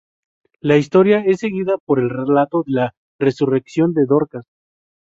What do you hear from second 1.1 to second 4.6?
es seguida por el relato de la resurrección de Dorcas.